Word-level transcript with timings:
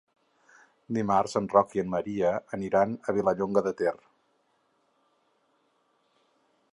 Dimarts 0.97 1.35
en 1.39 1.49
Roc 1.55 1.75
i 1.79 1.81
en 1.83 1.91
Maria 1.95 2.31
aniran 2.57 2.95
a 3.07 3.15
Vilallonga 3.17 3.65
de 3.67 3.73
Ter. 3.81 3.95